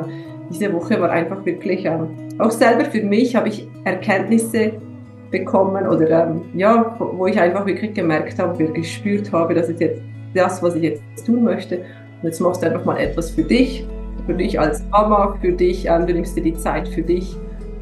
[0.52, 4.74] diese Woche war einfach wirklich, ähm, auch selber für mich habe ich Erkenntnisse
[5.32, 9.82] bekommen oder ähm, ja, wo ich einfach wirklich gemerkt habe, wirklich gespürt habe, das ist
[9.82, 10.02] jetzt
[10.36, 11.78] das, was ich jetzt tun möchte.
[12.22, 13.86] Und jetzt machst du einfach mal etwas für dich,
[14.26, 17.36] für dich als Mama, für dich, ähm, du nimmst dir die Zeit für dich.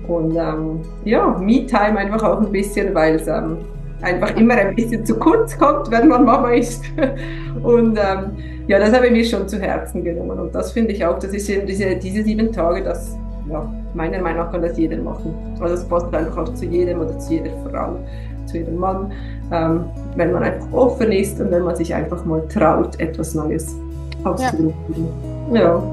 [0.08, 3.58] Und ähm, ja, Me-Time einfach auch ein bisschen, weil es ähm,
[4.02, 6.84] einfach immer ein bisschen zu kurz kommt, wenn man Mama ist.
[7.64, 10.40] Und ähm, ja, das habe ich mir schon zu Herzen genommen.
[10.40, 13.16] Und das finde ich auch, das ist diese, diese sieben Tage, das,
[13.50, 15.34] ja, meiner Meinung nach kann das jeder machen.
[15.60, 17.98] Also es passt einfach auch zu jedem oder zu jeder Frau,
[18.46, 19.12] zu jedem Mann,
[19.52, 23.76] ähm, wenn man einfach offen ist und wenn man sich einfach mal traut, etwas Neues
[24.24, 25.08] auszuprobieren.
[25.54, 25.62] Ja.
[25.62, 25.84] ja.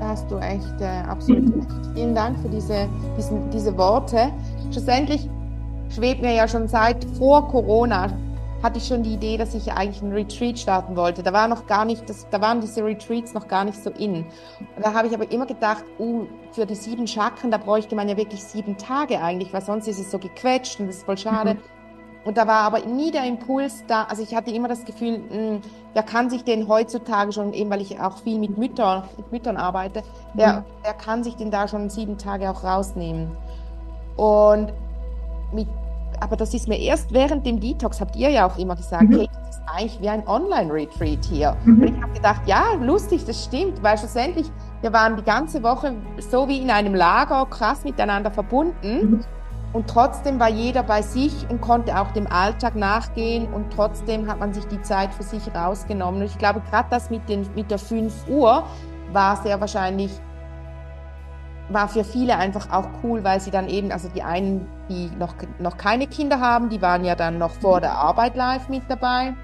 [0.00, 1.68] Da hast du echt äh, absolut recht.
[1.94, 4.28] Vielen Dank für diese, diesen, diese Worte.
[4.70, 5.28] Schlussendlich
[5.94, 8.10] schwebt mir ja schon seit vor Corona,
[8.62, 11.22] hatte ich schon die Idee, dass ich eigentlich einen Retreat starten wollte.
[11.22, 14.26] Da war noch gar nicht, das, da waren diese Retreats noch gar nicht so in.
[14.82, 18.16] Da habe ich aber immer gedacht, uh, für die sieben Chakren, da bräuchte man ja
[18.16, 21.54] wirklich sieben Tage eigentlich, weil sonst ist es so gequetscht und das ist voll schade.
[21.54, 21.60] Mhm.
[22.24, 25.30] Und da war aber nie der Impuls da, also ich hatte immer das Gefühl, mh,
[25.30, 25.60] hm,
[25.94, 29.56] wer kann sich denn heutzutage schon, eben weil ich auch viel mit Müttern, mit Müttern
[29.56, 30.02] arbeite,
[30.34, 30.98] der, mhm.
[30.98, 33.36] kann sich denn da schon sieben Tage auch rausnehmen.
[34.16, 34.72] Und
[35.56, 35.68] mit,
[36.20, 39.18] aber das ist mir erst während dem Detox, habt ihr ja auch immer gesagt, mhm.
[39.18, 41.56] hey, das ist eigentlich wie ein Online-Retreat hier.
[41.64, 41.82] Mhm.
[41.82, 44.46] Und ich habe gedacht, ja, lustig, das stimmt, weil schlussendlich,
[44.80, 45.94] wir waren die ganze Woche
[46.30, 49.10] so wie in einem Lager krass miteinander verbunden.
[49.10, 49.24] Mhm.
[49.72, 54.38] Und trotzdem war jeder bei sich und konnte auch dem Alltag nachgehen und trotzdem hat
[54.38, 56.22] man sich die Zeit für sich rausgenommen.
[56.22, 58.64] Und ich glaube, gerade das mit, den, mit der 5 Uhr
[59.12, 60.12] war sehr wahrscheinlich
[61.68, 65.34] war für viele einfach auch cool, weil sie dann eben, also die einen, die noch,
[65.58, 69.34] noch keine Kinder haben, die waren ja dann noch vor der Arbeit live mit dabei.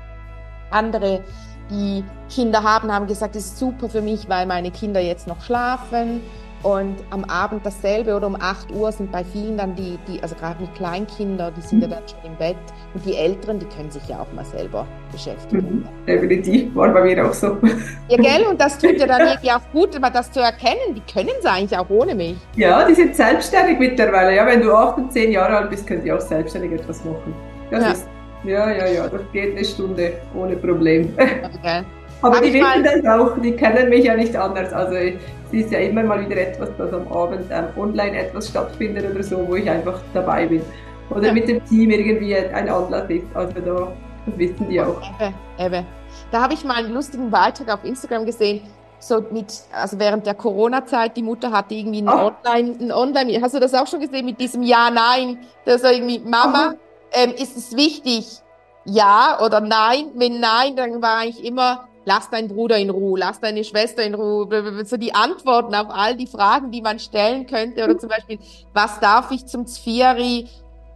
[0.71, 1.23] Andere,
[1.71, 5.43] die Kinder haben, haben gesagt, es ist super für mich, weil meine Kinder jetzt noch
[5.43, 6.21] schlafen.
[6.63, 10.37] Und am Abend dasselbe oder um 8 Uhr sind bei vielen dann die, die also
[10.37, 12.57] gerade mit Kleinkindern, die sind ja dann schon im Bett.
[12.95, 15.79] Und die Älteren, die können sich ja auch mal selber beschäftigen.
[15.79, 17.57] Mhm, definitiv, war bei mir auch so.
[18.09, 18.47] Ja, gell?
[18.49, 20.95] Und das tut ja dann irgendwie auch gut, immer das zu erkennen.
[20.95, 22.37] Die können es eigentlich auch ohne mich.
[22.55, 24.37] Ja, die sind selbstständig mittlerweile.
[24.37, 27.35] Ja, wenn du 8 und 10 Jahre alt bist, können die auch selbstständig etwas machen.
[27.71, 27.91] Das ja.
[27.93, 28.07] ist,
[28.45, 31.13] ja, ja, ja, das geht eine Stunde ohne Problem.
[31.17, 31.83] Okay.
[32.23, 34.73] Aber die ich wissen das auch, die kennen mich ja nicht anders.
[34.73, 35.15] Also es
[35.53, 39.47] ist ja immer mal wieder etwas, das am Abend ähm, online etwas stattfindet oder so,
[39.47, 40.63] wo ich einfach dabei bin.
[41.11, 41.33] Oder Ja.
[41.33, 43.25] mit dem Team irgendwie ein Anlass ist.
[43.35, 43.93] Also da,
[44.27, 45.01] das wissen die auch.
[45.21, 45.87] Eben, eben.
[46.31, 48.63] Da habe ich mal einen lustigen Beitrag auf Instagram gesehen,
[48.99, 52.33] so mit, also während der Corona-Zeit, die Mutter hatte irgendwie ein Ah.
[52.47, 55.39] Online, ein Online, hast du das auch schon gesehen mit diesem Ja, Nein?
[55.65, 56.75] Das war irgendwie, Mama,
[57.13, 58.27] ähm, ist es wichtig?
[58.85, 60.07] Ja oder nein?
[60.15, 64.15] Wenn nein, dann war eigentlich immer, lass deinen Bruder in Ruhe, lass deine Schwester in
[64.15, 64.85] Ruhe.
[64.85, 67.85] So die Antworten auf all die Fragen, die man stellen könnte.
[67.85, 68.39] Oder zum Beispiel,
[68.73, 70.49] was darf ich zum Zvieri?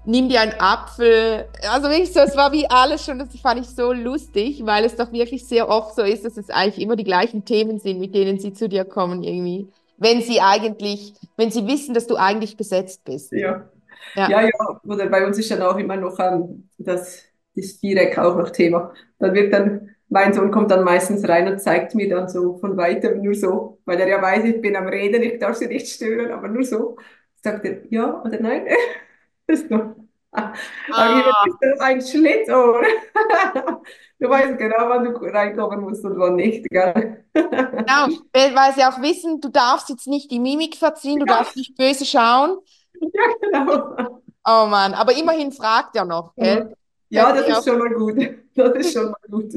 [0.05, 1.49] Nimm dir einen Apfel.
[1.73, 4.95] Also wirklich so, es war wie alles schon, das fand ich so lustig, weil es
[4.95, 8.14] doch wirklich sehr oft so ist, dass es eigentlich immer die gleichen Themen sind, mit
[8.14, 9.69] denen sie zu dir kommen irgendwie.
[9.99, 13.33] Wenn sie eigentlich, wenn sie wissen, dass du eigentlich besetzt bist.
[13.33, 13.69] Ja.
[14.14, 14.31] Ja.
[14.31, 17.23] Ja, ja, oder bei uns ist dann auch immer noch ähm, das,
[17.55, 18.92] das Direkt auch noch Thema.
[19.19, 22.77] Dann wird dann, mein Sohn kommt dann meistens rein und zeigt mir dann so von
[22.77, 25.88] weitem nur so, weil er ja weiß, ich bin am Reden, ich darf sie nicht
[25.88, 26.97] stören, aber nur so.
[27.42, 28.66] Sagt er, ja oder nein?
[29.49, 29.95] Das ist noch.
[30.33, 30.53] Ah.
[30.90, 32.83] Aber ist das ein Schlitzohr?
[34.19, 37.25] Du weißt genau, wann du reinkommen musst und wann nicht, gell?
[37.35, 41.37] Genau, weil, sie auch wissen, du darfst jetzt nicht die Mimik verziehen, du Ja.
[41.37, 42.59] darfst nicht böse schauen.
[43.01, 44.23] Ja, genau.
[44.45, 46.75] Oh Mann, aber immerhin fragt er noch, gell?
[47.11, 48.16] Ja, das ist schon mal gut.
[48.55, 49.53] Das ist schon mal gut.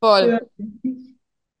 [0.00, 0.40] Voll.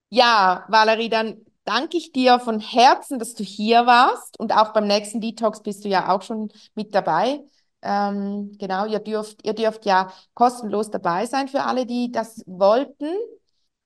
[0.08, 0.64] Ja.
[0.68, 5.20] Valerie, dann danke ich dir von Herzen, dass du hier warst und auch beim nächsten
[5.20, 7.44] Detox bist du ja auch schon mit dabei.
[7.82, 13.06] Ähm, genau, ihr dürft, ihr dürft ja kostenlos dabei sein für alle, die das wollten.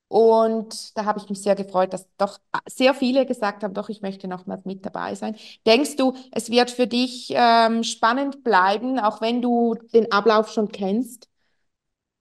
[0.08, 4.00] Und da habe ich mich sehr gefreut, dass doch sehr viele gesagt haben, doch, ich
[4.00, 5.36] möchte nochmals mit dabei sein.
[5.66, 10.68] Denkst du, es wird für dich ähm, spannend bleiben, auch wenn du den Ablauf schon
[10.70, 11.28] kennst?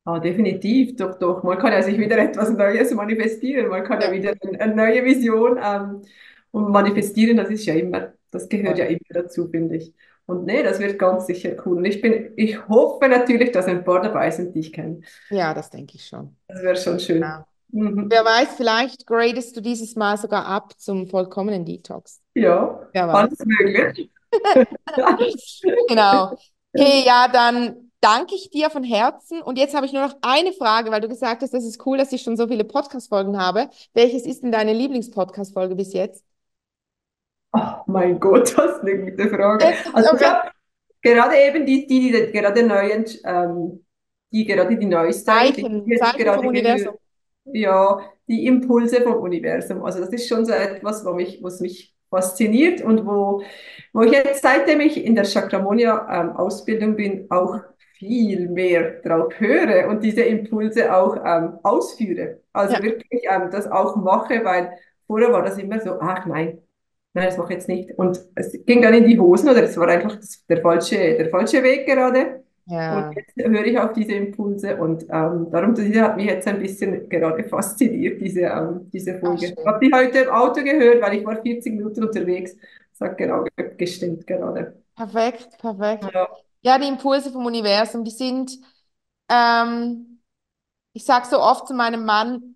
[0.06, 1.44] Ah, definitiv, doch, doch.
[1.44, 3.70] Man kann ja sich wieder etwas Neues manifestieren.
[3.70, 4.12] Man kann ja, Ja.
[4.12, 6.02] wieder eine, eine neue Vision ähm,
[6.52, 9.94] und manifestieren, das ist ja immer, das gehört ja immer dazu, finde ich.
[10.26, 11.78] Und nee, das wird ganz sicher cool.
[11.78, 15.02] Und ich bin, ich hoffe natürlich, dass ein paar dabei sind, die ich kenne.
[15.30, 16.36] Ja, das denke ich schon.
[16.48, 17.22] Das wäre schon schön.
[17.22, 17.46] Ja.
[17.72, 18.08] Mhm.
[18.10, 22.22] Wer weiß, vielleicht gradest du dieses Mal sogar ab zum vollkommenen Detox.
[22.36, 23.16] Ja, Wer weiß.
[23.16, 24.10] alles möglich.
[25.88, 26.36] Genau.
[26.76, 29.42] Okay, ja, dann danke ich dir von Herzen.
[29.42, 31.98] Und jetzt habe ich nur noch eine Frage, weil du gesagt hast, das ist cool,
[31.98, 33.70] dass ich schon so viele Podcast-Folgen habe.
[33.94, 36.26] Welches ist denn deine Lieblings-Podcast-Folge bis jetzt?
[37.54, 39.74] Oh mein Gott, das ist eine gute Frage.
[39.94, 40.26] Also ich okay.
[40.26, 40.50] habe
[41.02, 43.86] gerade eben die, die, die gerade neuen, ähm,
[44.32, 46.96] die gerade die neueste, Zeichen, die Zeichen gerade vom Universum.
[47.46, 49.84] Ja, die Impulse vom Universum.
[49.84, 53.44] Also das ist schon so etwas, wo mich, was mich fasziniert und wo,
[53.92, 57.60] wo ich jetzt, seitdem ich in der Chakramonia-Ausbildung bin, auch
[58.04, 62.42] viel mehr drauf höre und diese Impulse auch ähm, ausführe.
[62.54, 62.82] Also Ja.
[62.82, 66.60] wirklich ähm, das auch mache, weil vorher war das immer so, ach nein,
[67.14, 67.92] nein, das mache ich jetzt nicht.
[67.98, 71.30] Und es ging dann in die Hosen oder es war einfach das, der falsche, der
[71.30, 72.44] falsche Weg gerade.
[72.66, 73.10] Ja.
[73.10, 76.60] Und jetzt höre ich auf diese Impulse und ähm, darum, diese hat mich jetzt ein
[76.60, 79.48] bisschen gerade fasziniert, diese, ähm, diese Folge.
[79.48, 79.58] schön.
[79.58, 82.56] Ich habe die heute im Auto gehört, weil ich war 40 Minuten unterwegs.
[82.98, 84.82] Das hat genau ge- gestimmt gerade.
[84.96, 86.10] Perfekt, perfekt.
[86.14, 86.28] Ja.
[86.64, 88.58] Ja, die Impulse vom Universum, die sind,
[89.30, 90.22] ähm,
[90.94, 92.56] ich sage so oft zu meinem Mann,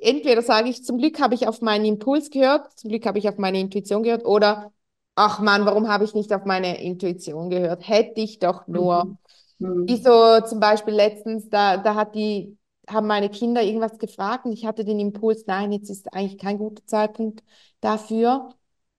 [0.00, 3.28] entweder sage ich, zum Glück habe ich auf meinen Impuls gehört, zum Glück habe ich
[3.28, 4.72] auf meine Intuition gehört, oder
[5.16, 7.88] ach Mann, warum habe ich nicht auf meine Intuition gehört?
[7.88, 9.16] Hätte ich doch nur.
[9.60, 9.86] Mhm.
[9.88, 14.52] Wie so zum Beispiel letztens, da, da hat die, haben meine Kinder irgendwas gefragt und
[14.52, 17.42] ich hatte den Impuls, nein, jetzt ist eigentlich kein guter Zeitpunkt
[17.80, 18.50] dafür.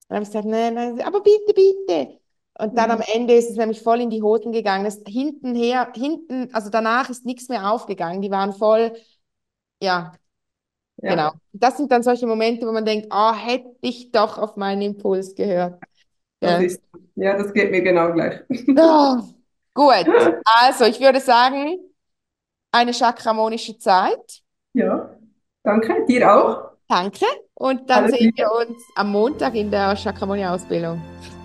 [0.08, 2.20] Dann habe ich gesagt, nein, nein, aber bitte, bitte.
[2.58, 4.86] Und dann am Ende ist es nämlich voll in die Hosen gegangen.
[4.86, 8.22] Es, hinten her, hinten, also danach ist nichts mehr aufgegangen.
[8.22, 8.94] Die waren voll,
[9.82, 10.14] ja,
[11.02, 11.10] Ja.
[11.10, 11.32] genau.
[11.52, 15.34] Das sind dann solche Momente, wo man denkt, oh, hätte ich doch auf meinen Impuls
[15.34, 15.80] gehört.
[16.40, 16.58] Das Ja.
[16.60, 16.82] ist,
[17.16, 18.40] ja, das geht mir genau gleich.
[18.78, 19.22] Oh,
[19.74, 20.06] gut,
[20.44, 21.78] also ich würde sagen,
[22.72, 24.42] eine chakramonische Zeit.
[24.74, 25.18] Ja,
[25.64, 26.04] danke.
[26.06, 26.76] Dir auch.
[26.88, 27.26] Danke.
[27.54, 31.02] Und dann Alles sehen wir uns am Montag in der Chakramonia-Ausbildung.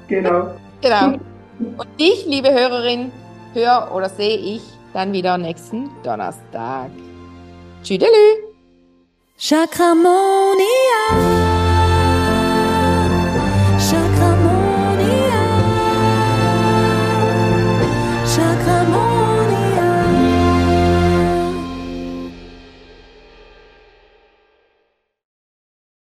[0.07, 0.61] Genau.
[0.81, 1.19] Genau.
[1.59, 3.11] Und dich, liebe Hörerin,
[3.53, 4.61] höre oder sehe ich
[4.93, 6.89] dann wieder nächsten Donnerstag.
[7.83, 8.51] Tschüdelü.
[9.37, 10.61] Chakramonia.